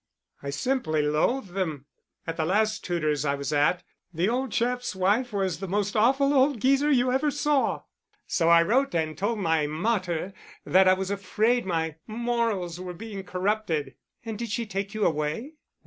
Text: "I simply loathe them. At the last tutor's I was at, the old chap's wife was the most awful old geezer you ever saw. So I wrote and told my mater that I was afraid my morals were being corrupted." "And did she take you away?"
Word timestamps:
"I 0.41 0.49
simply 0.49 1.03
loathe 1.03 1.49
them. 1.49 1.85
At 2.25 2.35
the 2.35 2.43
last 2.43 2.83
tutor's 2.83 3.23
I 3.23 3.35
was 3.35 3.53
at, 3.53 3.83
the 4.11 4.27
old 4.29 4.51
chap's 4.51 4.95
wife 4.95 5.31
was 5.31 5.59
the 5.59 5.67
most 5.67 5.95
awful 5.95 6.33
old 6.33 6.59
geezer 6.59 6.89
you 6.89 7.11
ever 7.11 7.29
saw. 7.29 7.83
So 8.25 8.49
I 8.49 8.63
wrote 8.63 8.95
and 8.95 9.15
told 9.15 9.37
my 9.37 9.67
mater 9.67 10.33
that 10.65 10.87
I 10.87 10.93
was 10.93 11.11
afraid 11.11 11.67
my 11.67 11.97
morals 12.07 12.79
were 12.79 12.95
being 12.95 13.23
corrupted." 13.23 13.93
"And 14.25 14.39
did 14.39 14.49
she 14.49 14.65
take 14.65 14.95
you 14.95 15.05
away?" 15.05 15.53